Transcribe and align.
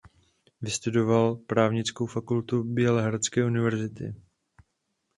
Vystudoval 0.61 1.35
Právnickou 1.35 2.05
fakultu 2.05 2.63
Bělehradské 2.63 3.45
univerzity. 3.45 4.15